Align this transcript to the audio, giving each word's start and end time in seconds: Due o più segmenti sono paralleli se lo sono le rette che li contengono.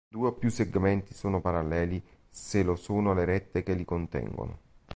Due 0.07 0.29
o 0.29 0.33
più 0.33 0.49
segmenti 0.49 1.13
sono 1.13 1.41
paralleli 1.41 2.01
se 2.27 2.63
lo 2.63 2.75
sono 2.75 3.13
le 3.13 3.23
rette 3.23 3.61
che 3.61 3.75
li 3.75 3.85
contengono. 3.85 4.59